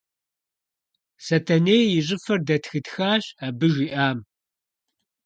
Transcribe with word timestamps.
Сэтэней 1.25 1.85
и 1.97 1.99
щӀыфэр 2.05 2.39
дэтхытхащ 2.47 3.25
абы 3.45 3.67
жиӀам. 3.73 4.17